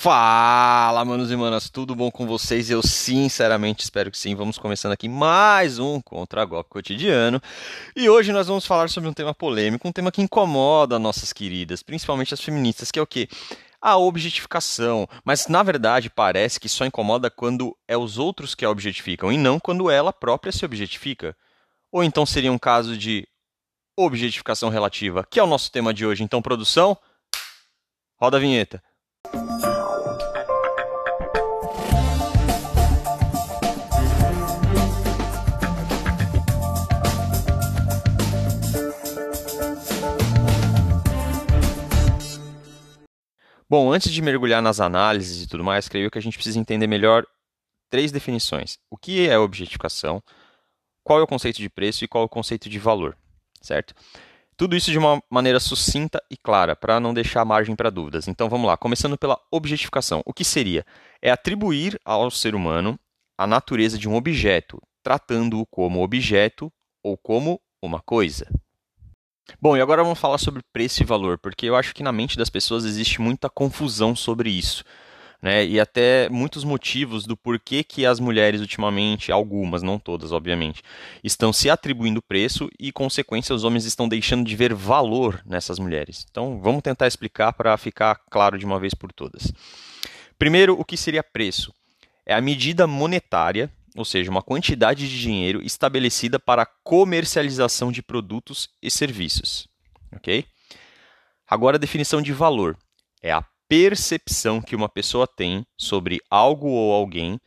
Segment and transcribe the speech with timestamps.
[0.00, 2.70] Fala, manos e manas, tudo bom com vocês?
[2.70, 4.32] Eu sinceramente espero que sim.
[4.32, 7.42] Vamos começando aqui mais um Contra Golpe Cotidiano.
[7.96, 11.82] E hoje nós vamos falar sobre um tema polêmico, um tema que incomoda nossas queridas,
[11.82, 13.28] principalmente as feministas, que é o quê?
[13.82, 15.08] A objetificação.
[15.24, 19.36] Mas na verdade parece que só incomoda quando é os outros que a objetificam e
[19.36, 21.36] não quando ela própria se objetifica.
[21.90, 23.26] Ou então seria um caso de
[23.96, 26.22] objetificação relativa, que é o nosso tema de hoje.
[26.22, 26.96] Então, produção,
[28.16, 28.80] roda a vinheta.
[43.70, 46.86] Bom, antes de mergulhar nas análises e tudo mais, creio que a gente precisa entender
[46.86, 47.26] melhor
[47.90, 48.78] três definições.
[48.90, 50.22] O que é objetificação,
[51.04, 53.14] qual é o conceito de preço e qual é o conceito de valor,
[53.60, 53.94] certo?
[54.56, 58.26] Tudo isso de uma maneira sucinta e clara, para não deixar margem para dúvidas.
[58.26, 60.22] Então vamos lá, começando pela objetificação.
[60.24, 60.84] O que seria?
[61.20, 62.98] É atribuir ao ser humano
[63.38, 66.72] a natureza de um objeto, tratando-o como objeto
[67.04, 68.48] ou como uma coisa.
[69.60, 72.36] Bom, e agora vamos falar sobre preço e valor, porque eu acho que na mente
[72.36, 74.84] das pessoas existe muita confusão sobre isso.
[75.40, 75.64] Né?
[75.64, 80.82] E até muitos motivos do porquê que as mulheres ultimamente, algumas, não todas, obviamente,
[81.22, 86.26] estão se atribuindo preço e, consequência, os homens estão deixando de ver valor nessas mulheres.
[86.28, 89.52] Então, vamos tentar explicar para ficar claro de uma vez por todas.
[90.38, 91.72] Primeiro, o que seria preço?
[92.26, 98.02] É a medida monetária ou seja, uma quantidade de dinheiro estabelecida para a comercialização de
[98.02, 99.68] produtos e serviços.
[100.14, 100.44] Ok?
[101.46, 102.76] Agora, a definição de valor
[103.22, 107.38] é a percepção que uma pessoa tem sobre algo ou alguém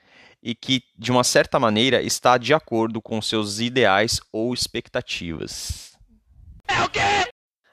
[0.44, 5.96] e que, de uma certa maneira, está de acordo com seus ideais ou expectativas.
[6.68, 7.31] É o quê?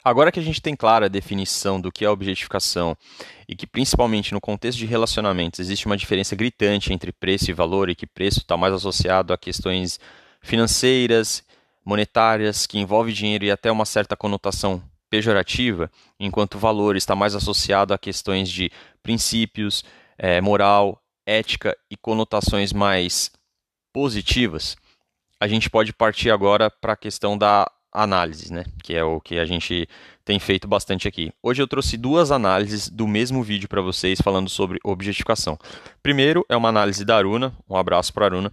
[0.09, 2.97] Agora que a gente tem clara a definição do que é objetificação
[3.47, 7.91] e que, principalmente no contexto de relacionamentos, existe uma diferença gritante entre preço e valor
[7.91, 10.01] e que preço está mais associado a questões
[10.41, 11.45] financeiras,
[11.85, 17.93] monetárias, que envolve dinheiro e até uma certa conotação pejorativa, enquanto valor está mais associado
[17.93, 18.73] a questões de
[19.03, 19.85] princípios,
[20.17, 23.31] é, moral, ética e conotações mais
[23.93, 24.75] positivas,
[25.39, 28.65] a gente pode partir agora para a questão da análises, né?
[28.83, 29.89] Que é o que a gente
[30.25, 31.33] tem feito bastante aqui.
[31.43, 35.59] Hoje eu trouxe duas análises do mesmo vídeo para vocês falando sobre objetificação.
[36.03, 38.53] Primeiro é uma análise da Aruna, um abraço para Aruna,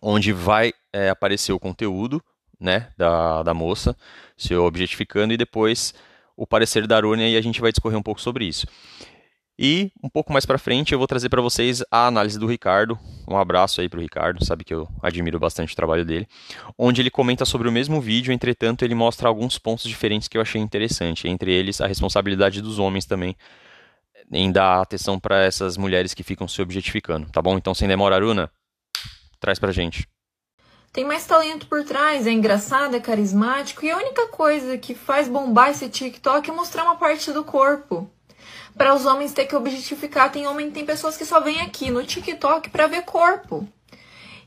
[0.00, 2.22] onde vai é, aparecer o conteúdo
[2.58, 3.96] né, da, da moça,
[4.36, 5.92] se objetificando, e depois
[6.36, 8.66] o parecer da Aruna e a gente vai discorrer um pouco sobre isso.
[9.58, 12.96] E um pouco mais para frente eu vou trazer para vocês a análise do Ricardo.
[13.26, 16.28] Um abraço aí para o Ricardo, sabe que eu admiro bastante o trabalho dele.
[16.78, 20.42] Onde ele comenta sobre o mesmo vídeo, entretanto ele mostra alguns pontos diferentes que eu
[20.42, 21.26] achei interessante.
[21.26, 23.36] Entre eles a responsabilidade dos homens também
[24.30, 27.56] em dar atenção para essas mulheres que ficam se objetificando, tá bom?
[27.56, 28.52] Então sem demora, Aruna,
[29.40, 30.06] traz pra gente.
[30.92, 35.28] Tem mais talento por trás, é engraçado, é carismático e a única coisa que faz
[35.28, 38.08] bombar esse TikTok é mostrar uma parte do corpo
[38.78, 40.30] para os homens ter que objetificar.
[40.30, 43.68] Tem homem, tem pessoas que só vêm aqui no TikTok para ver corpo.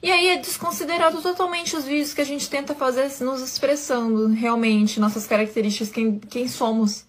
[0.01, 4.99] E aí é desconsiderado totalmente os vídeos que a gente tenta fazer nos expressando realmente
[4.99, 7.05] nossas características, quem, quem somos.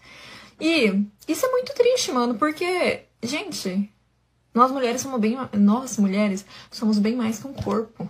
[0.61, 3.91] E isso é muito triste, mano, porque, gente,
[4.53, 5.39] nós mulheres somos bem.
[5.55, 8.09] Nós mulheres somos bem mais que um corpo.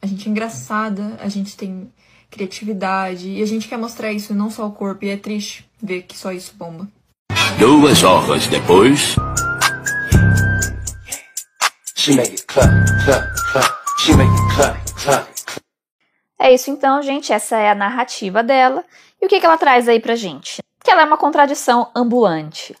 [0.00, 1.92] A gente é engraçada, a gente tem
[2.28, 5.04] criatividade e a gente quer mostrar isso, não só o corpo.
[5.04, 6.88] E é triste ver que só isso bomba.
[7.58, 9.16] Duas horas depois.
[16.38, 17.32] É isso então, gente.
[17.32, 18.84] Essa é a narrativa dela.
[19.20, 20.60] E o que, que ela traz aí pra gente?
[20.82, 22.74] Que ela é uma contradição ambulante.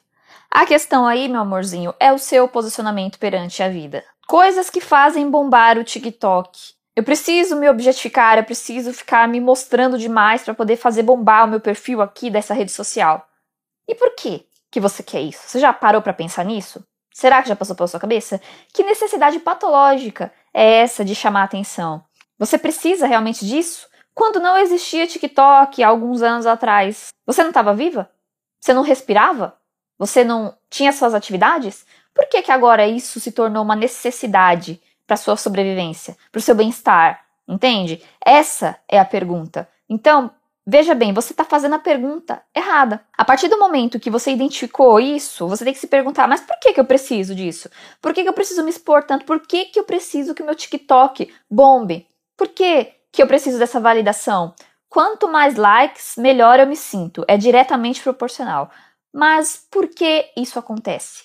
[0.50, 4.04] A questão aí, meu amorzinho, é o seu posicionamento perante a vida.
[4.26, 6.74] Coisas que fazem bombar o TikTok.
[6.94, 11.48] Eu preciso me objetificar, eu preciso ficar me mostrando demais para poder fazer bombar o
[11.48, 13.26] meu perfil aqui dessa rede social.
[13.88, 14.46] E por quê?
[14.72, 15.42] que você quer isso?
[15.46, 16.82] Você já parou para pensar nisso?
[17.12, 18.40] Será que já passou pela sua cabeça?
[18.72, 22.02] Que necessidade patológica é essa de chamar atenção?
[22.38, 23.86] Você precisa realmente disso?
[24.14, 28.10] Quando não existia TikTok há alguns anos atrás, você não estava viva?
[28.58, 29.54] Você não respirava?
[29.98, 31.84] Você não tinha suas atividades?
[32.14, 36.54] Por que, que agora isso se tornou uma necessidade para sua sobrevivência, para o seu
[36.54, 37.22] bem-estar?
[37.46, 38.02] Entende?
[38.24, 39.68] Essa é a pergunta.
[39.86, 40.30] Então,
[40.64, 43.04] Veja bem, você está fazendo a pergunta errada.
[43.18, 46.56] A partir do momento que você identificou isso, você tem que se perguntar: mas por
[46.60, 47.68] que, que eu preciso disso?
[48.00, 49.24] Por que, que eu preciso me expor tanto?
[49.24, 52.06] Por que, que eu preciso que o meu TikTok bombe?
[52.36, 54.54] Por que, que eu preciso dessa validação?
[54.88, 57.24] Quanto mais likes, melhor eu me sinto.
[57.26, 58.70] É diretamente proporcional.
[59.12, 61.24] Mas por que isso acontece?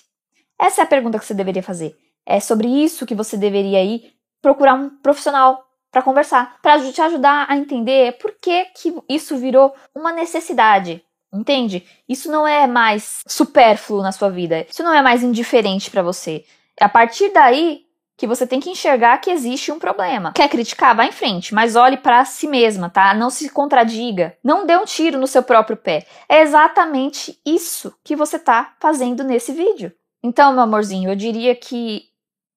[0.58, 1.96] Essa é a pergunta que você deveria fazer.
[2.26, 4.12] É sobre isso que você deveria ir
[4.42, 9.74] procurar um profissional para conversar, para te ajudar a entender por que, que isso virou
[9.94, 11.02] uma necessidade.
[11.32, 11.86] Entende?
[12.08, 14.66] Isso não é mais supérfluo na sua vida.
[14.68, 16.44] Isso não é mais indiferente para você.
[16.80, 17.86] É a partir daí
[18.16, 20.32] que você tem que enxergar que existe um problema.
[20.32, 20.96] Quer criticar?
[20.96, 23.14] Vá em frente, mas olhe para si mesma, tá?
[23.14, 24.36] Não se contradiga.
[24.42, 26.04] Não dê um tiro no seu próprio pé.
[26.28, 29.92] É exatamente isso que você tá fazendo nesse vídeo.
[30.20, 32.06] Então, meu amorzinho, eu diria que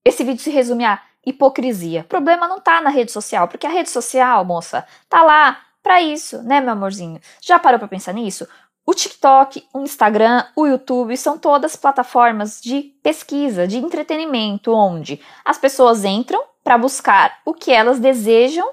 [0.04, 2.02] esse vídeo se resume a hipocrisia.
[2.02, 6.02] O problema não tá na rede social, porque a rede social, moça, tá lá para
[6.02, 7.20] isso, né, meu amorzinho?
[7.42, 8.48] Já parou para pensar nisso?
[8.86, 15.58] O TikTok, o Instagram, o YouTube são todas plataformas de pesquisa, de entretenimento, onde as
[15.58, 18.68] pessoas entram para buscar o que elas desejam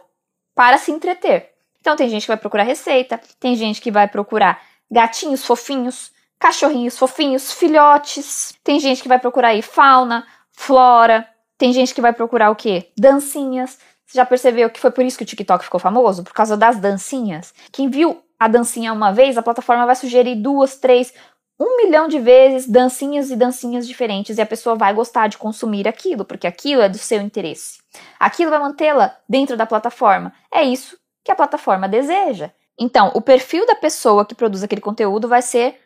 [0.54, 1.50] para se entreter.
[1.80, 4.60] Então tem gente que vai procurar receita, tem gente que vai procurar
[4.90, 11.28] gatinhos fofinhos, cachorrinhos fofinhos, filhotes, tem gente que vai procurar aí fauna, flora,
[11.58, 12.88] tem gente que vai procurar o quê?
[12.96, 13.78] Dancinhas.
[14.06, 16.22] Você já percebeu que foi por isso que o TikTok ficou famoso?
[16.22, 17.52] Por causa das dancinhas?
[17.72, 21.12] Quem viu a dancinha uma vez, a plataforma vai sugerir duas, três,
[21.58, 25.88] um milhão de vezes dancinhas e dancinhas diferentes e a pessoa vai gostar de consumir
[25.88, 27.80] aquilo, porque aquilo é do seu interesse.
[28.20, 30.32] Aquilo vai mantê-la dentro da plataforma.
[30.52, 32.52] É isso que a plataforma deseja.
[32.78, 35.80] Então, o perfil da pessoa que produz aquele conteúdo vai ser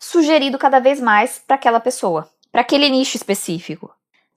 [0.00, 3.92] sugerido cada vez mais para aquela pessoa, para aquele nicho específico.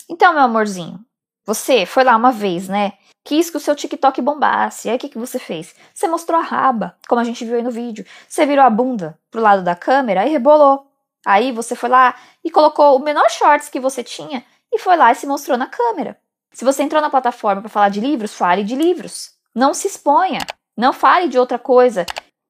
[0.09, 1.00] Então, meu amorzinho,
[1.45, 2.94] você foi lá uma vez, né?
[3.23, 4.89] quis que o seu TikTok bombasse.
[4.89, 5.73] Aí o que, que você fez?
[5.94, 8.05] Você mostrou a raba, como a gente viu aí no vídeo.
[8.27, 10.88] Você virou a bunda pro lado da câmera e rebolou.
[11.25, 15.11] Aí você foi lá e colocou o menor shorts que você tinha e foi lá
[15.11, 16.17] e se mostrou na câmera.
[16.51, 19.31] Se você entrou na plataforma para falar de livros, fale de livros.
[19.55, 20.39] Não se exponha.
[20.75, 22.05] Não fale de outra coisa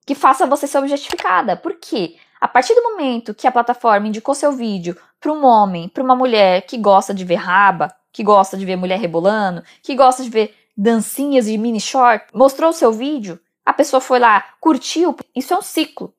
[0.05, 1.55] que faça você ser objetificada.
[1.55, 2.17] Por quê?
[2.43, 6.13] A partir do momento que a plataforma indicou seu vídeo para um homem, para uma
[6.13, 10.29] mulher que gosta de ver raba, que gosta de ver mulher rebolando, que gosta de
[10.29, 15.53] ver dancinhas e mini short, mostrou o seu vídeo, a pessoa foi lá, curtiu, isso
[15.53, 16.13] é um ciclo,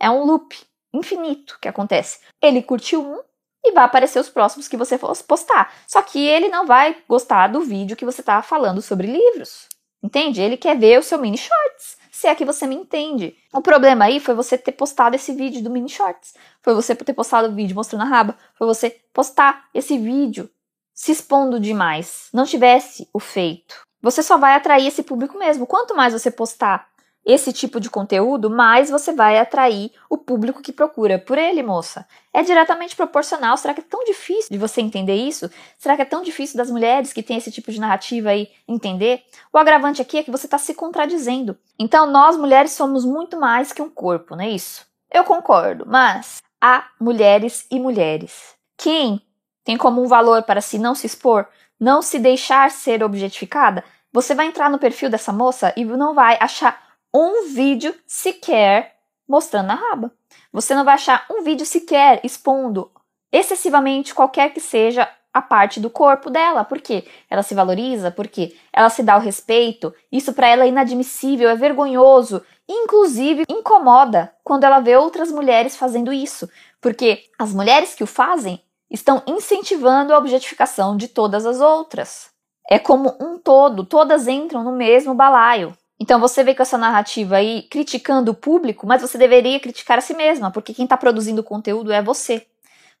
[0.00, 0.56] é um loop
[0.94, 2.20] infinito que acontece.
[2.40, 3.20] Ele curtiu um
[3.62, 4.98] e vai aparecer os próximos que você
[5.28, 5.74] postar.
[5.86, 9.68] Só que ele não vai gostar do vídeo que você está falando sobre livros.
[10.02, 10.40] Entende?
[10.40, 11.98] Ele quer ver o seu mini shorts.
[12.16, 13.36] Se é que você me entende.
[13.52, 16.34] O problema aí foi você ter postado esse vídeo do mini shorts.
[16.62, 18.38] Foi você ter postado o vídeo mostrando a raba.
[18.54, 20.48] Foi você postar esse vídeo
[20.94, 22.28] se expondo demais.
[22.32, 25.66] Não tivesse o feito você só vai atrair esse público mesmo.
[25.66, 26.86] Quanto mais você postar
[27.26, 32.06] esse tipo de conteúdo, mais você vai atrair o público que procura por ele, moça.
[32.32, 33.56] É diretamente proporcional.
[33.56, 35.50] Será que é tão difícil de você entender isso?
[35.76, 39.24] Será que é tão difícil das mulheres que têm esse tipo de narrativa aí entender?
[39.52, 41.58] O agravante aqui é que você está se contradizendo.
[41.76, 44.86] Então, nós mulheres somos muito mais que um corpo, não é isso?
[45.12, 48.54] Eu concordo, mas há mulheres e mulheres.
[48.76, 49.20] Quem
[49.64, 51.48] tem como um valor para si não se expor,
[51.80, 53.82] não se deixar ser objetificada,
[54.12, 56.85] você vai entrar no perfil dessa moça e não vai achar
[57.18, 58.96] um vídeo sequer
[59.26, 60.12] mostrando a raba.
[60.52, 62.90] Você não vai achar um vídeo sequer expondo
[63.32, 66.64] excessivamente qualquer que seja a parte do corpo dela.
[66.64, 67.06] Por quê?
[67.28, 69.94] Ela se valoriza, porque ela se dá o respeito.
[70.10, 76.12] Isso para ela é inadmissível, é vergonhoso, inclusive incomoda quando ela vê outras mulheres fazendo
[76.12, 76.48] isso,
[76.80, 82.30] porque as mulheres que o fazem estão incentivando a objetificação de todas as outras
[82.68, 85.76] é como um todo, todas entram no mesmo balaio.
[85.98, 90.02] Então você vê com essa narrativa aí criticando o público, mas você deveria criticar a
[90.02, 92.46] si mesma, porque quem está produzindo o conteúdo é você.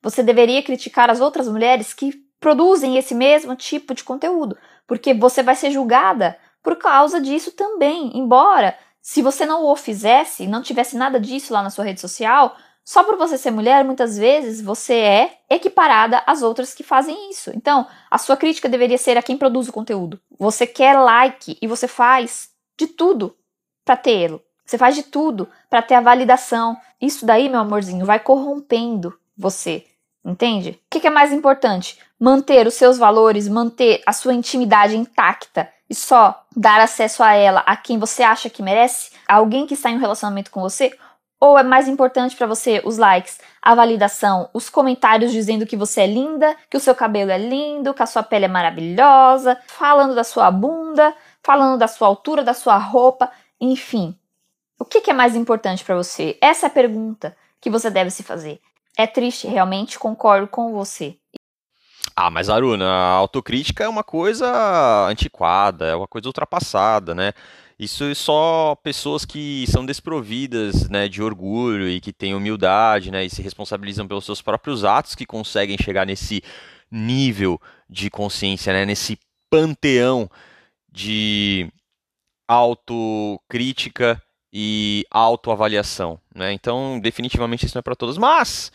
[0.02, 5.42] Você deveria criticar as outras mulheres que produzem esse mesmo tipo de conteúdo, porque você
[5.42, 8.16] vai ser julgada por causa disso também.
[8.16, 12.56] Embora, se você não o fizesse, não tivesse nada disso lá na sua rede social,
[12.84, 17.50] só por você ser mulher, muitas vezes você é equiparada às outras que fazem isso.
[17.54, 20.20] Então, a sua crítica deveria ser a quem produz o conteúdo.
[20.38, 23.36] Você quer like e você faz de tudo
[23.84, 24.42] para tê-lo.
[24.64, 26.76] Você faz de tudo para ter a validação.
[27.00, 29.86] Isso daí, meu amorzinho, vai corrompendo você.
[30.24, 30.70] Entende?
[30.70, 31.98] O que é mais importante?
[32.18, 37.60] Manter os seus valores, manter a sua intimidade intacta e só dar acesso a ela
[37.60, 39.12] a quem você acha que merece?
[39.28, 40.92] A alguém que está em um relacionamento com você?
[41.38, 46.00] Ou é mais importante para você os likes, a validação, os comentários dizendo que você
[46.00, 50.14] é linda, que o seu cabelo é lindo, que a sua pele é maravilhosa, falando
[50.14, 51.14] da sua bunda,
[51.46, 54.18] falando da sua altura, da sua roupa, enfim.
[54.80, 56.36] O que, que é mais importante para você?
[56.42, 58.60] Essa é a pergunta que você deve se fazer.
[58.98, 61.16] É triste, realmente concordo com você.
[62.16, 67.32] Ah, mas Aruna, a autocrítica é uma coisa antiquada, é uma coisa ultrapassada, né?
[67.78, 73.24] Isso é só pessoas que são desprovidas né, de orgulho e que têm humildade né,
[73.24, 76.42] e se responsabilizam pelos seus próprios atos que conseguem chegar nesse
[76.90, 79.18] nível de consciência, né, nesse
[79.50, 80.28] panteão
[80.96, 81.70] de
[82.48, 86.18] autocrítica e autoavaliação.
[86.34, 86.54] Né?
[86.54, 88.16] Então, definitivamente isso não é para todos.
[88.16, 88.72] Mas,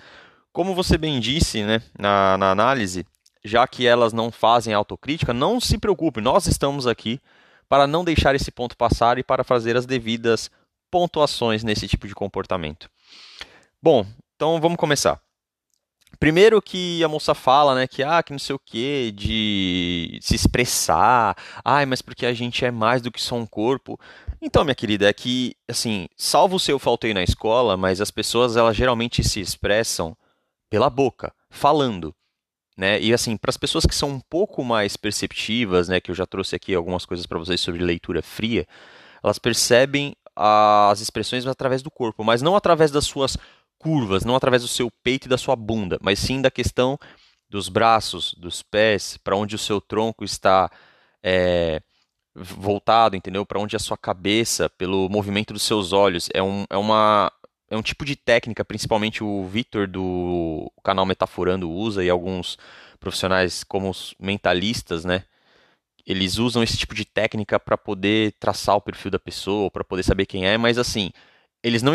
[0.54, 3.08] como você bem disse né, na, na análise,
[3.44, 7.20] já que elas não fazem autocrítica, não se preocupe, nós estamos aqui
[7.68, 10.51] para não deixar esse ponto passar e para fazer as devidas
[10.92, 12.88] pontuações nesse tipo de comportamento.
[13.82, 15.20] Bom, então vamos começar.
[16.22, 20.36] Primeiro que a moça fala, né, que ah, que não sei o que, de se
[20.36, 21.36] expressar,
[21.66, 24.00] ai, mas porque a gente é mais do que só um corpo.
[24.40, 28.56] Então, minha querida, é que, assim, salvo o seu faltei na escola, mas as pessoas,
[28.56, 30.16] elas geralmente se expressam
[30.70, 32.13] pela boca, falando.
[32.78, 33.01] Né?
[33.01, 36.28] E assim, para as pessoas que são um pouco mais perceptivas, né, que eu já
[36.28, 38.68] trouxe aqui algumas coisas para vocês sobre leitura fria,
[39.24, 43.38] elas percebem as expressões através do corpo, mas não através das suas
[43.82, 47.00] curvas, não através do seu peito e da sua bunda, mas sim da questão
[47.50, 50.70] dos braços, dos pés, para onde o seu tronco está
[51.24, 51.82] é,
[52.36, 53.46] voltado, entendeu?
[53.46, 56.30] Para onde a sua cabeça, pelo movimento dos seus olhos.
[56.34, 57.32] É, um, é uma
[57.70, 62.58] é um tipo de técnica, principalmente o Vitor do canal Metaforando usa e alguns
[63.00, 65.24] profissionais como os mentalistas, né?
[66.06, 70.04] Eles usam esse tipo de técnica para poder traçar o perfil da pessoa, para poder
[70.04, 71.12] saber quem é, mas assim,
[71.63, 71.94] eles não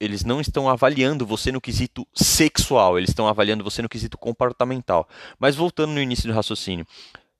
[0.00, 5.08] eles não estão avaliando você no quesito sexual, eles estão avaliando você no quesito comportamental.
[5.38, 6.86] Mas voltando no início do raciocínio,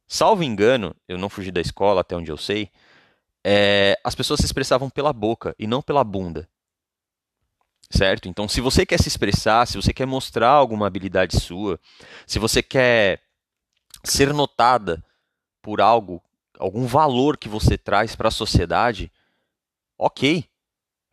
[0.07, 2.71] salvo engano, eu não fugi da escola até onde eu sei,
[3.45, 6.49] é, as pessoas se expressavam pela boca e não pela bunda
[7.90, 8.28] certo?
[8.28, 11.78] Então, se você quer se expressar, se você quer mostrar alguma habilidade sua,
[12.26, 13.21] se você quer
[14.04, 15.04] ser notada
[15.61, 16.23] por algo,
[16.59, 19.11] algum valor que você traz para a sociedade,
[19.99, 20.45] ok.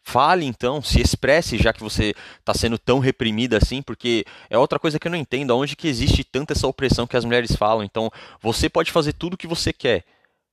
[0.09, 4.79] Fale então, se expresse, já que você está sendo tão reprimida assim, porque é outra
[4.79, 7.83] coisa que eu não entendo, aonde que existe tanta essa opressão que as mulheres falam.
[7.83, 8.09] Então,
[8.41, 10.05] você pode fazer tudo o que você quer,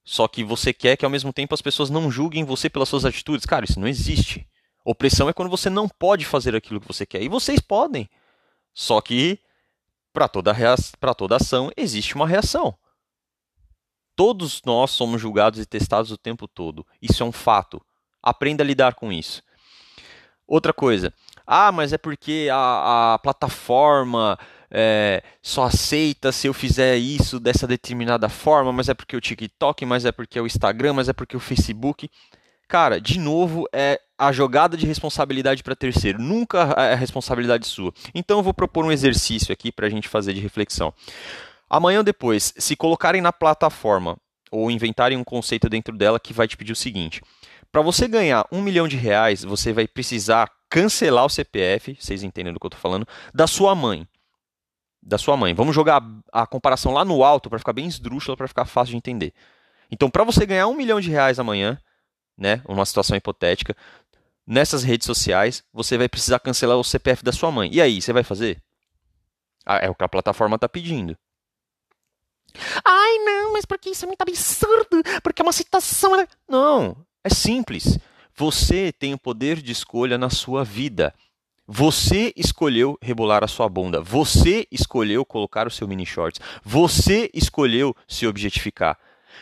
[0.04, 3.04] só que você quer que ao mesmo tempo as pessoas não julguem você pelas suas
[3.04, 3.46] atitudes.
[3.46, 4.44] Cara, isso não existe.
[4.84, 7.22] Opressão é quando você não pode fazer aquilo que você quer.
[7.22, 8.10] E vocês podem.
[8.74, 9.38] Só que
[10.12, 10.52] para toda,
[11.16, 12.76] toda ação existe uma reação.
[14.16, 16.84] Todos nós somos julgados e testados o tempo todo.
[17.00, 17.80] Isso é um fato.
[18.20, 19.43] Aprenda a lidar com isso.
[20.46, 21.12] Outra coisa.
[21.46, 24.38] Ah, mas é porque a, a plataforma
[24.70, 29.86] é, só aceita se eu fizer isso dessa determinada forma, mas é porque o TikTok,
[29.86, 32.10] mas é porque o Instagram, mas é porque o Facebook.
[32.66, 36.20] Cara, de novo, é a jogada de responsabilidade para terceiro.
[36.20, 37.92] Nunca é responsabilidade sua.
[38.14, 40.92] Então eu vou propor um exercício aqui para a gente fazer de reflexão.
[41.68, 44.16] Amanhã ou depois, se colocarem na plataforma
[44.50, 47.20] ou inventarem um conceito dentro dela que vai te pedir o seguinte:
[47.74, 52.52] para você ganhar um milhão de reais, você vai precisar cancelar o CPF, vocês entendem
[52.52, 53.04] do que eu estou falando,
[53.34, 54.06] da sua mãe.
[55.02, 55.52] Da sua mãe.
[55.54, 56.00] Vamos jogar
[56.32, 59.34] a comparação lá no alto para ficar bem esdrúxula, para ficar fácil de entender.
[59.90, 61.76] Então, para você ganhar um milhão de reais amanhã,
[62.38, 63.76] né, uma situação hipotética,
[64.46, 67.70] nessas redes sociais, você vai precisar cancelar o CPF da sua mãe.
[67.72, 68.62] E aí, você vai fazer?
[69.66, 71.18] Ah, é o que a plataforma está pedindo.
[72.84, 75.02] Ai, não, mas porque isso é muito absurdo?
[75.24, 76.16] Porque é uma citação.
[76.16, 76.28] Né?
[76.48, 77.98] Não, é simples.
[78.36, 81.14] Você tem o poder de escolha na sua vida.
[81.66, 84.00] Você escolheu rebolar a sua bunda.
[84.00, 86.40] Você escolheu colocar o seu mini shorts.
[86.62, 88.98] Você escolheu se objetificar.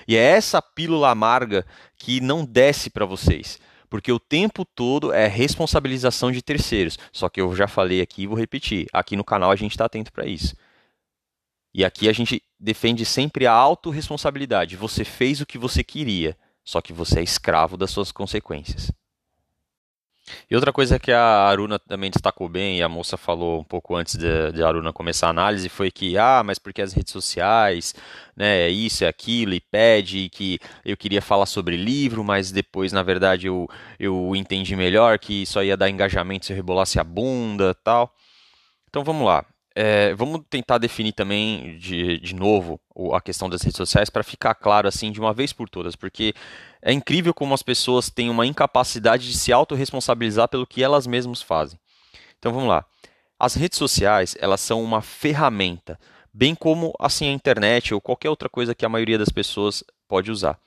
[0.06, 3.58] E é essa pílula amarga que não desce para vocês
[3.92, 6.98] porque o tempo todo é responsabilização de terceiros.
[7.12, 9.84] Só que eu já falei aqui e vou repetir: aqui no canal a gente está
[9.84, 10.56] atento para isso.
[11.74, 14.76] E aqui a gente defende sempre a autorresponsabilidade.
[14.76, 16.34] Você fez o que você queria,
[16.64, 18.90] só que você é escravo das suas consequências.
[20.48, 23.96] E outra coisa que a Aruna também destacou bem, e a moça falou um pouco
[23.96, 27.12] antes de, de a Aruna começar a análise, foi que, ah, mas porque as redes
[27.12, 27.94] sociais,
[28.36, 32.92] né, é isso, é aquilo, e pede que eu queria falar sobre livro, mas depois,
[32.92, 37.04] na verdade, eu, eu entendi melhor que só ia dar engajamento se eu rebolasse a
[37.04, 38.14] bunda tal.
[38.88, 39.44] Então vamos lá.
[39.74, 42.78] É, vamos tentar definir também de, de novo
[43.14, 46.34] a questão das redes sociais para ficar claro assim de uma vez por todas, porque
[46.82, 51.40] é incrível como as pessoas têm uma incapacidade de se autorresponsabilizar pelo que elas mesmas
[51.40, 51.78] fazem.
[52.38, 52.84] Então vamos lá.
[53.38, 55.98] As redes sociais elas são uma ferramenta,
[56.32, 60.30] bem como assim a internet ou qualquer outra coisa que a maioria das pessoas pode
[60.30, 60.58] usar.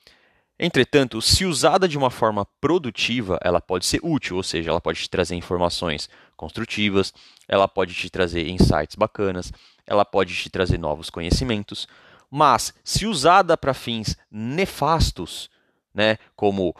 [0.58, 5.02] Entretanto, se usada de uma forma produtiva, ela pode ser útil, ou seja, ela pode
[5.02, 7.14] te trazer informações construtivas,
[7.48, 9.52] ela pode te trazer insights bacanas,
[9.86, 11.88] ela pode te trazer novos conhecimentos,
[12.30, 15.50] mas se usada para fins nefastos,
[15.94, 16.76] né, como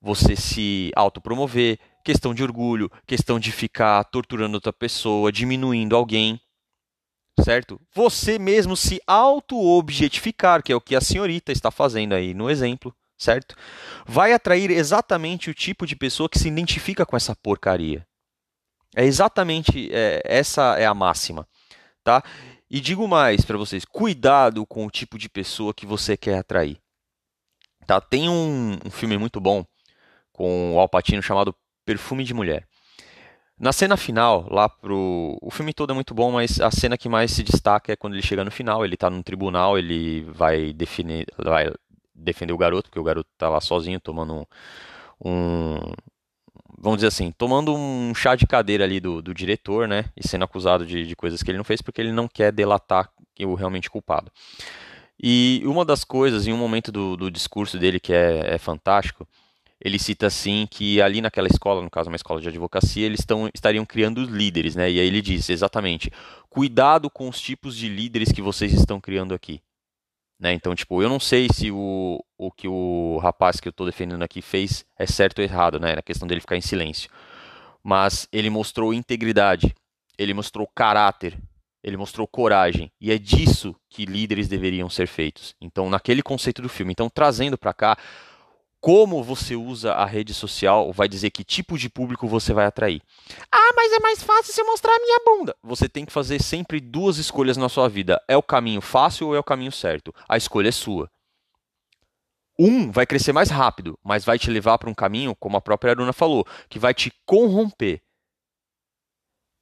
[0.00, 6.40] você se autopromover, questão de orgulho, questão de ficar torturando outra pessoa, diminuindo alguém,
[7.40, 7.80] certo?
[7.94, 12.94] Você mesmo se auto-objetificar, que é o que a senhorita está fazendo aí no exemplo,
[13.16, 13.54] certo?
[14.04, 18.06] Vai atrair exatamente o tipo de pessoa que se identifica com essa porcaria.
[18.94, 21.46] É exatamente é, essa é a máxima,
[22.04, 22.22] tá?
[22.70, 26.78] E digo mais para vocês: cuidado com o tipo de pessoa que você quer atrair.
[27.86, 28.00] Tá?
[28.00, 29.64] Tem um, um filme muito bom
[30.32, 32.66] com o Alpatino chamado Perfume de Mulher.
[33.58, 35.38] Na cena final, lá pro.
[35.40, 38.14] O filme todo é muito bom, mas a cena que mais se destaca é quando
[38.14, 41.72] ele chega no final, ele está num tribunal, ele vai, definir, vai
[42.14, 44.46] defender o garoto, porque o garoto está lá sozinho tomando
[45.24, 45.76] um,
[46.82, 50.06] Vamos dizer assim, tomando um chá de cadeira ali do, do diretor, né?
[50.16, 53.08] E sendo acusado de, de coisas que ele não fez porque ele não quer delatar
[53.40, 54.32] o realmente culpado.
[55.22, 59.28] E uma das coisas, em um momento do, do discurso dele que é, é fantástico,
[59.80, 63.48] ele cita assim que ali naquela escola, no caso uma escola de advocacia, eles estão,
[63.54, 64.90] estariam criando líderes, né?
[64.90, 66.10] E aí ele diz exatamente:
[66.50, 69.60] cuidado com os tipos de líderes que vocês estão criando aqui.
[70.42, 70.52] Né?
[70.52, 74.24] Então, tipo, eu não sei se o, o que o rapaz que eu estou defendendo
[74.24, 75.94] aqui fez é certo ou errado, né?
[75.94, 77.08] Na questão dele ficar em silêncio.
[77.80, 79.72] Mas ele mostrou integridade,
[80.18, 81.38] ele mostrou caráter,
[81.80, 82.90] ele mostrou coragem.
[83.00, 85.54] E é disso que líderes deveriam ser feitos.
[85.60, 86.90] Então, naquele conceito do filme.
[86.90, 87.96] Então, trazendo para cá,
[88.82, 93.00] como você usa a rede social vai dizer que tipo de público você vai atrair.
[93.50, 95.54] Ah, mas é mais fácil se eu mostrar a minha bunda.
[95.62, 98.20] Você tem que fazer sempre duas escolhas na sua vida.
[98.26, 100.12] É o caminho fácil ou é o caminho certo?
[100.28, 101.08] A escolha é sua.
[102.58, 105.92] Um vai crescer mais rápido, mas vai te levar para um caminho, como a própria
[105.92, 108.02] Aruna falou, que vai te corromper.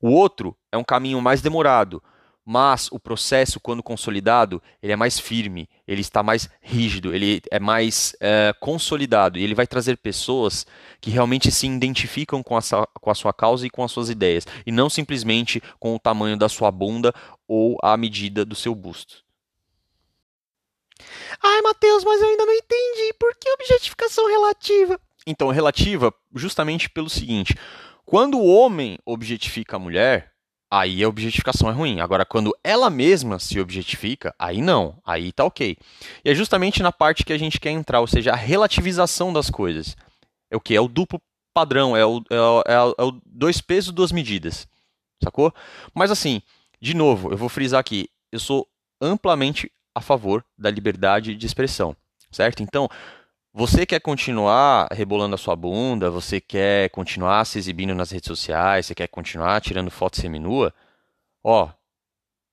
[0.00, 2.02] O outro é um caminho mais demorado,
[2.44, 7.60] mas o processo, quando consolidado, ele é mais firme, ele está mais rígido, ele é
[7.60, 10.66] mais é, consolidado e ele vai trazer pessoas
[11.00, 12.60] que realmente se identificam com a,
[13.00, 16.36] com a sua causa e com as suas ideias, e não simplesmente com o tamanho
[16.36, 17.14] da sua bunda
[17.46, 19.24] ou a medida do seu busto.
[21.42, 23.14] Ai, Matheus, mas eu ainda não entendi.
[23.18, 25.00] Por que objetificação relativa?
[25.26, 27.54] Então, relativa justamente pelo seguinte:
[28.04, 30.29] quando o homem objetifica a mulher,
[30.70, 32.00] aí a objetificação é ruim.
[32.00, 35.76] Agora, quando ela mesma se objetifica, aí não, aí tá ok.
[36.24, 39.50] E é justamente na parte que a gente quer entrar, ou seja, a relativização das
[39.50, 39.96] coisas.
[40.50, 40.74] É o que?
[40.74, 41.20] É o duplo
[41.52, 44.68] padrão, é o, é o, é o, é o dois pesos, duas medidas.
[45.22, 45.52] Sacou?
[45.94, 46.40] Mas assim,
[46.80, 48.66] de novo, eu vou frisar aqui, eu sou
[49.00, 51.96] amplamente a favor da liberdade de expressão,
[52.30, 52.62] certo?
[52.62, 52.88] Então,
[53.52, 56.10] você quer continuar rebolando a sua bunda?
[56.10, 58.86] Você quer continuar se exibindo nas redes sociais?
[58.86, 60.72] Você quer continuar tirando foto seminua?
[61.42, 61.68] Ó,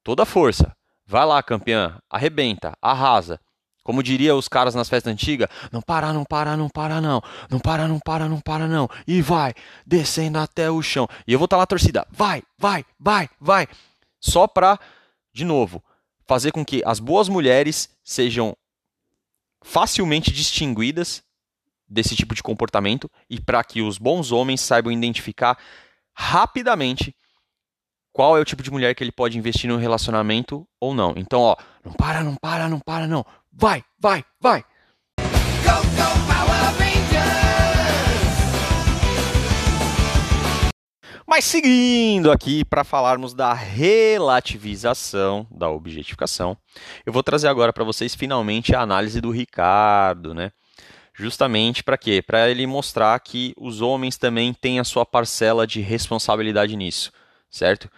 [0.03, 0.75] toda força.
[1.05, 1.99] Vai lá, campeã.
[2.09, 3.39] Arrebenta, arrasa.
[3.83, 7.21] Como diria os caras nas festas antigas, não para, não para, não para, não.
[7.49, 8.89] Não para, não para, não para, não.
[9.07, 9.53] E vai,
[9.85, 11.07] descendo até o chão.
[11.25, 12.05] E eu vou estar tá lá, torcida.
[12.11, 13.67] Vai, vai, vai, vai.
[14.19, 14.77] Só pra,
[15.31, 15.81] de novo,
[16.25, 18.57] fazer com que as boas mulheres sejam
[19.67, 21.21] facilmente distinguidas
[21.87, 25.57] desse tipo de comportamento e para que os bons homens saibam identificar
[26.13, 27.13] rapidamente
[28.13, 31.13] qual é o tipo de mulher que ele pode investir no relacionamento ou não.
[31.17, 33.25] Então, ó, não para, não para, não para, não.
[33.51, 34.65] Vai, vai, vai.
[41.29, 46.57] Mas seguindo aqui para falarmos da relativização da objetificação,
[47.05, 50.53] eu vou trazer agora para vocês finalmente a análise do Ricardo, né?
[51.13, 52.21] Justamente para quê?
[52.25, 57.11] Para ele mostrar que os homens também têm a sua parcela de responsabilidade nisso,
[57.51, 57.91] certo?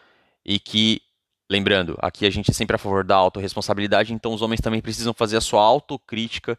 [0.43, 0.99] E que,
[1.47, 5.13] lembrando, aqui a gente é sempre a favor da autorresponsabilidade, então os homens também precisam
[5.13, 6.57] fazer a sua autocrítica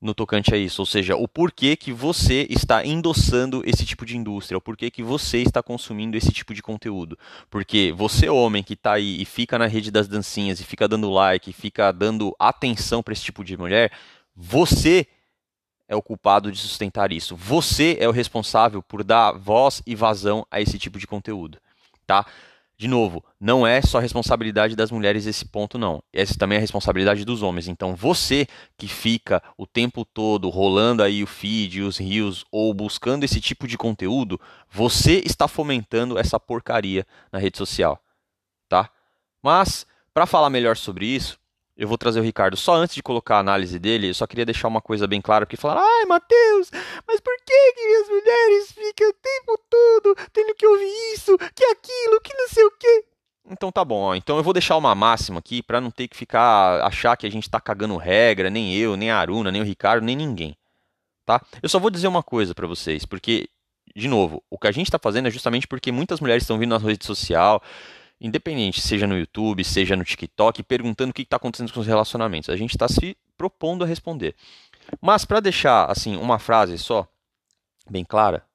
[0.00, 4.16] no tocante a isso, ou seja, o porquê que você está endossando esse tipo de
[4.16, 7.18] indústria, o porquê que você está consumindo esse tipo de conteúdo.
[7.50, 11.10] Porque você, homem que está aí e fica na rede das dancinhas e fica dando
[11.10, 13.90] like, e fica dando atenção para esse tipo de mulher,
[14.36, 15.06] você
[15.88, 17.34] é o culpado de sustentar isso.
[17.34, 21.58] Você é o responsável por dar voz e vazão a esse tipo de conteúdo,
[22.06, 22.24] tá?
[22.78, 26.00] De novo, não é só responsabilidade das mulheres esse ponto, não.
[26.12, 27.66] Essa também é a responsabilidade dos homens.
[27.66, 33.24] Então, você que fica o tempo todo rolando aí o feed, os rios, ou buscando
[33.24, 38.00] esse tipo de conteúdo, você está fomentando essa porcaria na rede social,
[38.68, 38.88] tá?
[39.42, 41.36] Mas, para falar melhor sobre isso,
[41.78, 42.56] eu vou trazer o Ricardo.
[42.56, 45.46] Só antes de colocar a análise dele, eu só queria deixar uma coisa bem clara,
[45.46, 46.70] porque falaram, ai, Matheus,
[47.06, 51.64] mas por que, que as mulheres ficam o tempo todo tendo que ouvir isso, que
[51.64, 53.04] aquilo, que não sei o quê?
[53.68, 54.14] Então tá bom, ó.
[54.14, 57.30] então eu vou deixar uma máxima aqui para não ter que ficar achar que a
[57.30, 60.56] gente tá cagando regra, nem eu, nem a Aruna, nem o Ricardo, nem ninguém.
[61.26, 61.44] tá?
[61.62, 63.50] Eu só vou dizer uma coisa para vocês, porque
[63.94, 66.70] de novo, o que a gente está fazendo é justamente porque muitas mulheres estão vindo
[66.70, 67.62] na rede social,
[68.18, 72.48] independente, seja no YouTube, seja no TikTok, perguntando o que está acontecendo com os relacionamentos.
[72.48, 74.34] A gente está se propondo a responder.
[74.98, 77.06] Mas para deixar assim uma frase só
[77.90, 78.46] bem clara,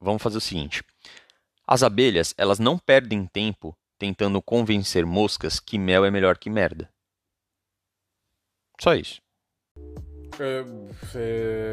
[0.00, 0.82] vamos fazer o seguinte:
[1.64, 6.88] as abelhas elas não perdem tempo tentando convencer moscas que mel é melhor que merda.
[8.80, 9.20] Só isso.
[10.38, 10.64] É,
[11.16, 11.72] é,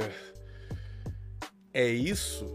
[1.73, 2.45] é isso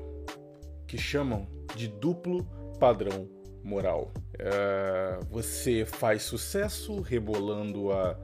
[0.89, 2.45] que chamam de duplo
[2.81, 3.29] padrão
[3.63, 4.13] moral.
[4.39, 8.19] É, você faz sucesso rebolando a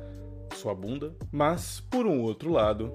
[0.54, 2.92] sua bunda, mas por um outro lado,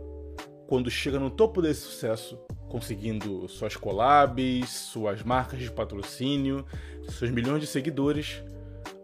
[0.67, 2.37] quando chega no topo desse sucesso,
[2.71, 6.65] conseguindo suas collabs, suas marcas de patrocínio,
[7.10, 8.41] seus milhões de seguidores,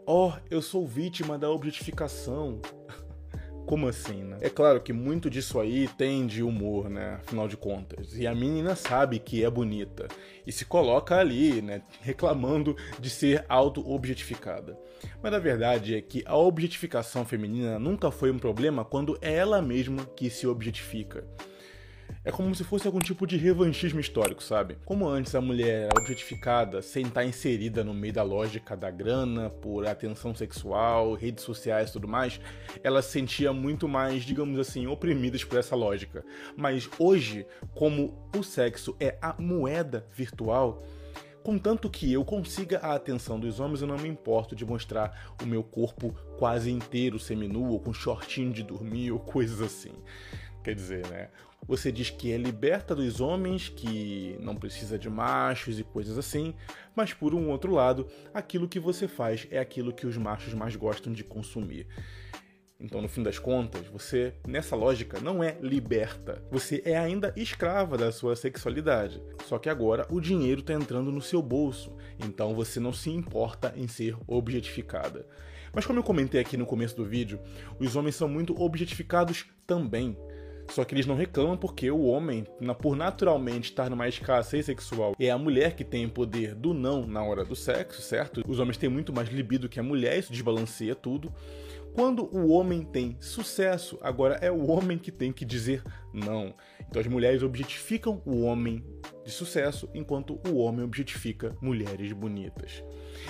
[0.06, 2.62] oh, eu sou vítima da objetificação.
[3.68, 4.38] Como assim, né?
[4.40, 7.16] É claro que muito disso aí tem de humor, né?
[7.16, 8.16] Afinal de contas.
[8.18, 10.08] E a menina sabe que é bonita.
[10.46, 11.82] E se coloca ali, né?
[12.00, 14.80] Reclamando de ser auto-objetificada.
[15.22, 19.62] Mas a verdade é que a objetificação feminina nunca foi um problema quando é ela
[19.62, 21.28] mesma que se objetifica.
[22.24, 24.78] É como se fosse algum tipo de revanchismo histórico, sabe?
[24.86, 29.50] Como antes a mulher era objetificada sem estar inserida no meio da lógica da grana,
[29.50, 32.40] por atenção sexual, redes sociais e tudo mais,
[32.84, 36.26] ela se sentia muito mais, digamos assim, oprimidas por essa lógica.
[36.56, 40.84] Mas hoje, como o sexo é a moeda virtual,
[41.48, 45.46] Contanto que eu consiga a atenção dos homens, eu não me importo de mostrar o
[45.46, 49.94] meu corpo quase inteiro seminu, ou com shortinho de dormir, ou coisas assim.
[50.68, 51.30] Quer dizer, né?
[51.66, 56.54] Você diz que é liberta dos homens, que não precisa de machos e coisas assim,
[56.94, 60.76] mas por um outro lado, aquilo que você faz é aquilo que os machos mais
[60.76, 61.88] gostam de consumir.
[62.78, 66.44] Então, no fim das contas, você, nessa lógica, não é liberta.
[66.52, 69.24] Você é ainda escrava da sua sexualidade.
[69.46, 71.96] Só que agora o dinheiro está entrando no seu bolso.
[72.20, 75.26] Então você não se importa em ser objetificada.
[75.74, 77.40] Mas como eu comentei aqui no começo do vídeo,
[77.80, 80.18] os homens são muito objetificados também.
[80.70, 82.46] Só que eles não reclamam porque o homem,
[82.80, 87.08] por naturalmente estar numa escassez sexual, é a mulher que tem o poder do não
[87.08, 88.44] na hora do sexo, certo?
[88.48, 91.34] Os homens têm muito mais libido que a mulher, isso desbalanceia tudo.
[91.94, 96.54] Quando o homem tem sucesso, agora é o homem que tem que dizer não.
[96.88, 98.84] Então as mulheres objetificam o homem
[99.26, 102.84] de sucesso, enquanto o homem objetifica mulheres bonitas.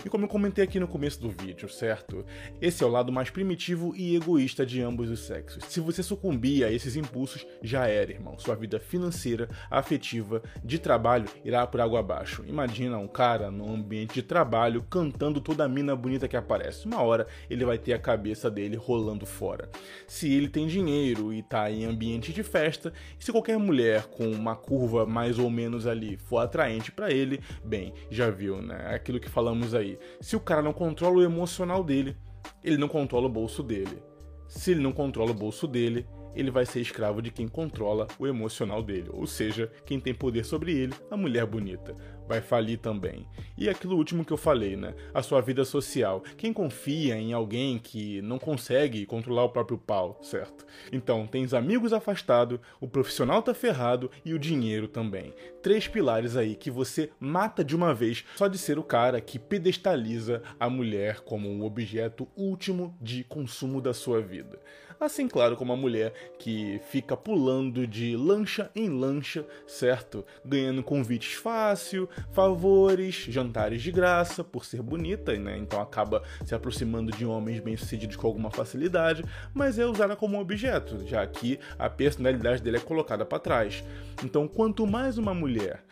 [0.05, 2.25] E como eu comentei aqui no começo do vídeo, certo?
[2.61, 5.63] Esse é o lado mais primitivo e egoísta de ambos os sexos.
[5.65, 8.37] Se você sucumbir a esses impulsos, já era, irmão.
[8.37, 12.43] Sua vida financeira, afetiva, de trabalho irá por água abaixo.
[12.47, 16.85] Imagina um cara no ambiente de trabalho cantando toda a mina bonita que aparece.
[16.85, 19.69] Uma hora ele vai ter a cabeça dele rolando fora.
[20.07, 24.29] Se ele tem dinheiro e tá em ambiente de festa, e se qualquer mulher com
[24.29, 28.93] uma curva mais ou menos ali for atraente para ele, bem, já viu, né?
[28.93, 29.97] Aquilo que falamos aí.
[30.19, 32.15] Se o cara não controla o emocional dele,
[32.63, 34.01] ele não controla o bolso dele.
[34.47, 38.27] Se ele não controla o bolso dele, ele vai ser escravo de quem controla o
[38.27, 41.95] emocional dele, ou seja, quem tem poder sobre ele, a mulher bonita
[42.27, 43.27] vai falir também.
[43.57, 44.93] E aquilo último que eu falei, né?
[45.13, 46.23] A sua vida social.
[46.37, 50.65] Quem confia em alguém que não consegue controlar o próprio pau, certo?
[50.91, 55.33] Então, tens amigos afastados, o profissional tá ferrado e o dinheiro também.
[55.61, 59.39] Três pilares aí que você mata de uma vez só de ser o cara que
[59.39, 64.59] pedestaliza a mulher como um objeto último de consumo da sua vida.
[64.99, 70.25] Assim, claro, como a mulher que fica pulando de lancha em lancha, certo?
[70.43, 75.55] Ganhando convites fácil, favores, jantares de graça por ser bonita, né?
[75.57, 81.05] Então acaba se aproximando de homens bem-sucedidos com alguma facilidade, mas é usada como objeto,
[81.05, 83.83] já que a personalidade dele é colocada para trás.
[84.23, 85.83] Então, quanto mais uma mulher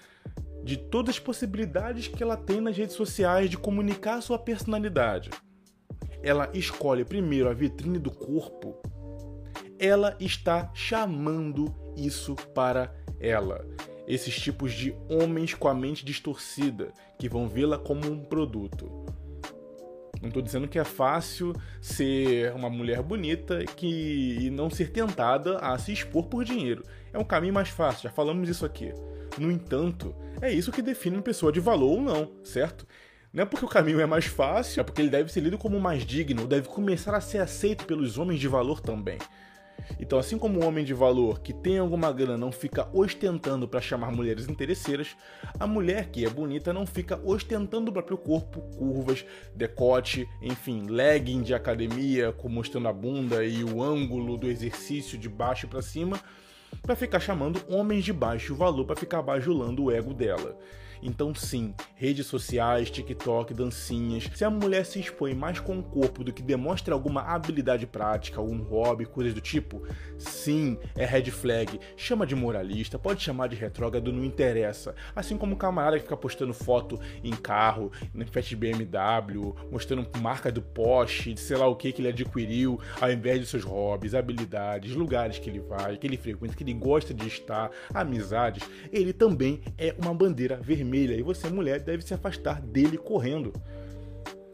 [0.64, 5.30] de todas as possibilidades que ela tem nas redes sociais de comunicar sua personalidade,
[6.24, 8.82] ela escolhe primeiro a vitrine do corpo,
[9.80, 13.66] ela está chamando isso para ela.
[14.08, 19.06] Esses tipos de homens com a mente distorcida, que vão vê-la como um produto.
[20.22, 25.58] Não estou dizendo que é fácil ser uma mulher bonita que, e não ser tentada
[25.58, 26.84] a se expor por dinheiro.
[27.14, 28.94] É um caminho mais fácil, já falamos isso aqui.
[29.38, 32.88] No entanto, é isso que define uma pessoa de valor ou não, certo?
[33.34, 35.80] Não é porque o caminho é mais fácil, é porque ele deve ser lido como
[35.80, 39.18] mais digno, deve começar a ser aceito pelos homens de valor também.
[40.00, 43.82] Então, assim como o homem de valor que tem alguma grana não fica ostentando para
[43.82, 45.16] chamar mulheres interesseiras,
[45.60, 51.42] a mulher que é bonita não fica ostentando o próprio corpo, curvas, decote, enfim, legging
[51.42, 56.20] de academia, mostrando a bunda e o ângulo do exercício de baixo para cima,
[56.82, 60.58] para ficar chamando homens de baixo valor para ficar bajulando o ego dela.
[61.02, 64.30] Então, sim, redes sociais, TikTok, dancinhas.
[64.34, 68.40] Se a mulher se expõe mais com o corpo do que demonstra alguma habilidade prática,
[68.40, 69.84] algum hobby, coisas do tipo,
[70.18, 71.80] sim, é red flag.
[71.96, 74.96] Chama de moralista, pode chamar de retrógrado, não interessa.
[75.16, 80.52] Assim como o camarada que fica postando foto em carro, em Fiat BMW, mostrando marca
[80.52, 84.14] do Porsche, de sei lá o que que ele adquiriu, ao invés de seus hobbies,
[84.14, 89.14] habilidades, lugares que ele vai, que ele frequenta, que ele gosta de estar, amizades, ele
[89.14, 93.52] também é uma bandeira vermelha vermelha e você, mulher, deve se afastar dele correndo.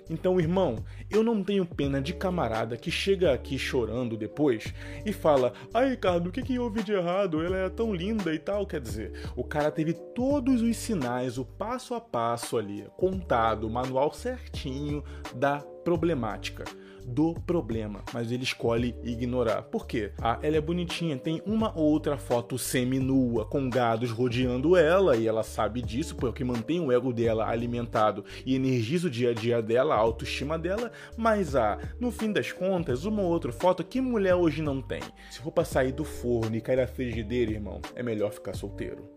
[0.10, 4.74] Então, irmão, eu não tenho pena de camarada que chega aqui chorando depois
[5.06, 7.42] e fala: Ai, Ricardo, o que, que houve de errado?
[7.42, 8.66] Ela é tão linda e tal.
[8.66, 13.70] Quer dizer, o cara teve todos os sinais, o passo a passo ali, contado, o
[13.70, 15.02] manual certinho
[15.34, 16.66] da problemática
[17.06, 19.64] do problema, mas ele escolhe ignorar.
[19.64, 20.12] Por quê?
[20.22, 25.44] Ah, ela é bonitinha, tem uma outra foto semi-nua com gados rodeando ela e ela
[25.44, 29.96] sabe disso porque mantém o ego dela alimentado e energiza o dia a dia dela,
[29.96, 34.62] a autoestima dela, mas ah, no fim das contas, uma outra foto que mulher hoje
[34.62, 35.02] não tem.
[35.30, 39.10] Se for pra sair do forno e cair na frigideira, irmão, é melhor ficar solteiro.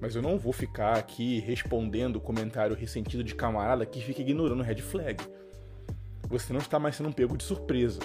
[0.00, 4.76] Mas eu não vou ficar aqui respondendo comentário ressentido de camarada que fica ignorando red
[4.76, 5.22] flag
[6.30, 7.98] você não está mais sendo pego de surpresa.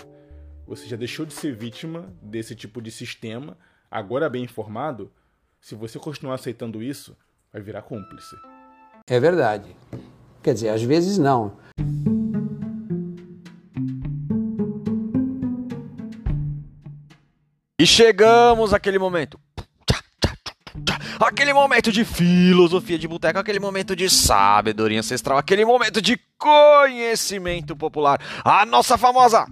[0.65, 3.55] Você já deixou de ser vítima desse tipo de sistema,
[3.89, 5.13] agora bem informado.
[5.61, 7.15] Se você continuar aceitando isso,
[7.53, 8.35] vai virar cúmplice.
[9.07, 9.75] É verdade.
[10.41, 11.55] Quer dizer, às vezes não.
[17.79, 19.39] E chegamos àquele momento
[21.19, 27.75] aquele momento de filosofia de boteco, aquele momento de sabedoria ancestral, aquele momento de conhecimento
[27.75, 29.45] popular, a nossa famosa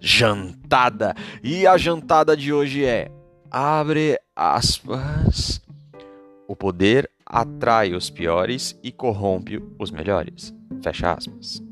[0.00, 1.14] jantada.
[1.42, 3.10] E a jantada de hoje é
[3.50, 5.60] abre aspas.
[6.48, 10.52] O poder atrai os piores e corrompe os melhores.
[10.82, 11.69] Fecha aspas.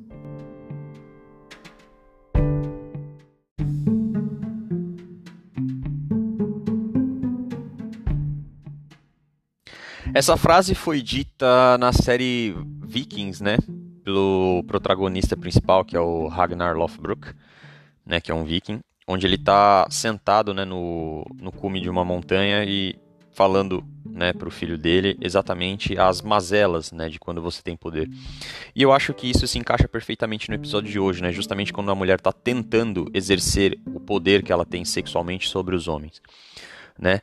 [10.15, 13.59] Essa frase foi dita na série Vikings, né?
[14.03, 17.29] Pelo protagonista principal, que é o Ragnar Lothbrok,
[18.07, 18.21] né?
[18.21, 20.65] Que é um viking, onde ele está sentado, né?
[20.65, 22.99] No, no cume de uma montanha e
[23.33, 24.33] falando, né?
[24.33, 27.09] Para o filho dele exatamente as mazelas, né?
[27.09, 28.09] De quando você tem poder.
[28.75, 31.31] E eu acho que isso se encaixa perfeitamente no episódio de hoje, né?
[31.31, 35.87] Justamente quando a mulher está tentando exercer o poder que ela tem sexualmente sobre os
[35.87, 36.23] homens,
[36.99, 37.21] né?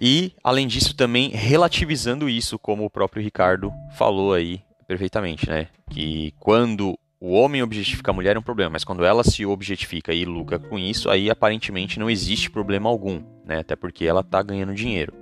[0.00, 5.68] E, além disso, também relativizando isso, como o próprio Ricardo falou aí perfeitamente, né?
[5.90, 10.14] Que quando o homem objetifica a mulher é um problema, mas quando ela se objetifica
[10.14, 13.58] e lucra com isso, aí aparentemente não existe problema algum, né?
[13.58, 15.12] Até porque ela está ganhando dinheiro.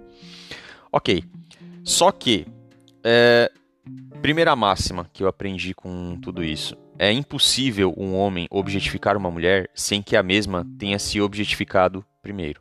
[0.93, 1.25] Ok.
[1.83, 2.47] Só que,
[3.03, 3.51] é,
[4.23, 6.77] primeira máxima que eu aprendi com tudo isso.
[6.97, 12.61] É impossível um homem objetificar uma mulher sem que a mesma tenha se objetificado primeiro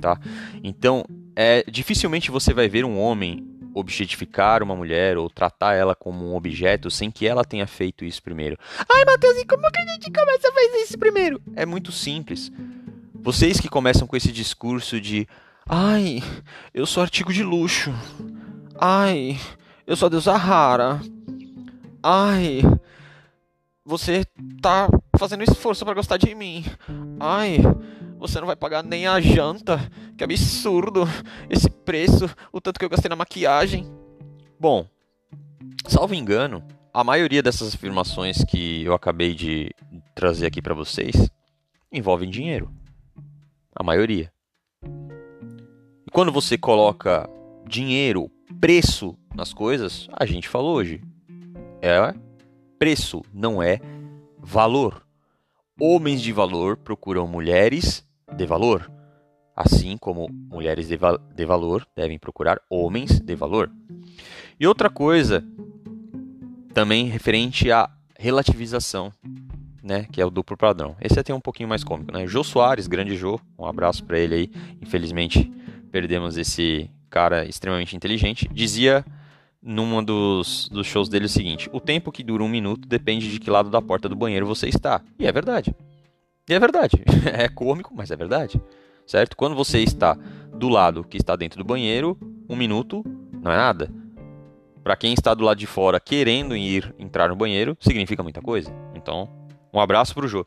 [0.00, 0.18] tá?
[0.62, 1.04] Então,
[1.34, 6.34] é dificilmente você vai ver um homem objetificar uma mulher ou tratar ela como um
[6.34, 8.56] objeto sem que ela tenha feito isso primeiro.
[8.88, 11.42] Ai, Matheus, e como que a gente começa a fazer isso primeiro?
[11.54, 12.50] É muito simples.
[13.14, 15.26] Vocês que começam com esse discurso de
[15.68, 16.22] ai,
[16.72, 17.92] eu sou artigo de luxo.
[18.78, 19.38] Ai,
[19.86, 21.00] eu sou a deusa rara.
[22.02, 22.62] Ai,
[23.84, 24.24] você
[24.62, 26.64] tá fazendo esforço para gostar de mim.
[27.20, 27.58] Ai,
[28.18, 29.78] você não vai pagar nem a janta.
[30.16, 31.04] Que absurdo
[31.50, 33.86] esse preço, o tanto que eu gastei na maquiagem.
[34.58, 34.86] Bom,
[35.86, 39.70] salvo engano, a maioria dessas afirmações que eu acabei de
[40.14, 41.30] trazer aqui para vocês
[41.92, 42.70] envolvem dinheiro.
[43.74, 44.32] A maioria.
[46.06, 47.28] E quando você coloca
[47.66, 51.02] dinheiro, preço nas coisas, a gente falou hoje.
[51.82, 52.14] É
[52.78, 53.80] preço, não é
[54.38, 55.04] valor.
[55.78, 58.90] Homens de valor procuram mulheres de valor,
[59.54, 60.98] assim como mulheres de,
[61.34, 63.70] de valor devem procurar homens de valor.
[64.58, 65.44] E outra coisa,
[66.72, 69.12] também referente à relativização,
[69.82, 70.96] né, que é o duplo padrão.
[71.00, 72.26] Esse é até um pouquinho mais cômico, né?
[72.26, 74.50] Jô Soares, grande Jô, um abraço para ele aí.
[74.82, 75.50] Infelizmente,
[75.92, 78.48] perdemos esse cara extremamente inteligente.
[78.52, 79.04] Dizia
[79.62, 83.38] num dos, dos shows dele o seguinte: o tempo que dura um minuto depende de
[83.38, 85.00] que lado da porta do banheiro você está.
[85.18, 85.74] E é verdade.
[86.48, 87.02] E é verdade.
[87.32, 88.60] É cômico, mas é verdade.
[89.06, 89.36] Certo?
[89.36, 90.16] Quando você está
[90.54, 93.04] do lado que está dentro do banheiro, um minuto
[93.42, 93.90] não é nada.
[94.82, 98.72] Para quem está do lado de fora querendo ir entrar no banheiro, significa muita coisa.
[98.94, 99.28] Então,
[99.72, 100.46] um abraço pro Jô.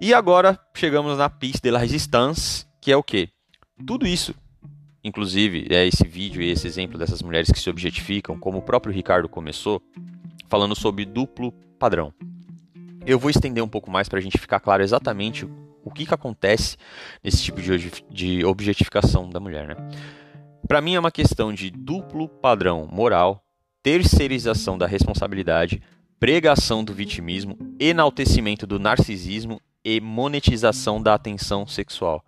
[0.00, 3.28] E agora chegamos na pista de la resistance, que é o quê?
[3.86, 4.34] tudo isso,
[5.02, 8.92] inclusive, é esse vídeo e esse exemplo dessas mulheres que se objetificam, como o próprio
[8.92, 9.82] Ricardo começou,
[10.48, 12.12] falando sobre duplo padrão.
[13.04, 15.44] Eu vou estender um pouco mais para a gente ficar claro exatamente
[15.84, 16.76] o que, que acontece
[17.22, 19.66] nesse tipo de, objetificação da mulher.
[19.66, 19.76] Né?
[20.68, 23.44] Para mim é uma questão de duplo padrão moral,
[23.82, 25.82] terceirização da responsabilidade,
[26.20, 32.24] pregação do vitimismo, enaltecimento do narcisismo e monetização da atenção sexual.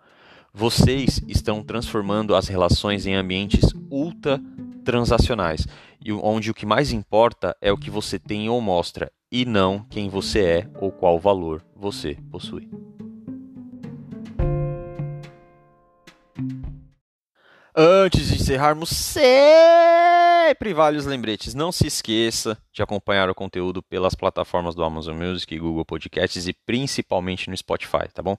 [0.53, 4.41] Vocês estão transformando as relações em ambientes ultra
[4.83, 5.65] transacionais,
[6.21, 10.09] onde o que mais importa é o que você tem ou mostra, e não quem
[10.09, 12.69] você é ou qual valor você possui.
[17.77, 21.53] Antes de encerrarmos, sempre vários lembretes.
[21.53, 26.53] Não se esqueça de acompanhar o conteúdo pelas plataformas do Amazon Music, Google Podcasts e
[26.53, 28.37] principalmente no Spotify, tá bom?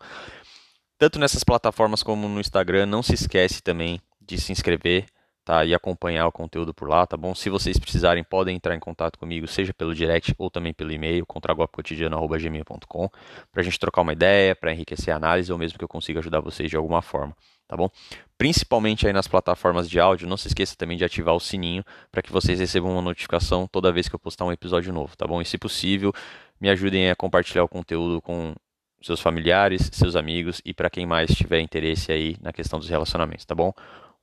[0.99, 5.05] Tanto nessas plataformas como no Instagram, não se esquece também de se inscrever,
[5.47, 5.65] tá?
[5.65, 7.33] E acompanhar o conteúdo por lá, tá bom?
[7.33, 11.25] Se vocês precisarem, podem entrar em contato comigo, seja pelo direct ou também pelo e-mail,
[11.25, 13.09] contragolpecotidiano.gmail.com,
[13.53, 16.19] para a gente trocar uma ideia, para enriquecer a análise ou mesmo que eu consiga
[16.19, 17.33] ajudar vocês de alguma forma,
[17.69, 17.89] tá bom?
[18.37, 22.23] Principalmente aí nas plataformas de áudio, não se esqueça também de ativar o sininho para
[22.23, 25.41] que vocês recebam uma notificação toda vez que eu postar um episódio novo, tá bom?
[25.41, 26.13] E se possível,
[26.61, 28.53] me ajudem a compartilhar o conteúdo com
[29.01, 33.45] seus familiares, seus amigos e para quem mais tiver interesse aí na questão dos relacionamentos,
[33.45, 33.73] tá bom?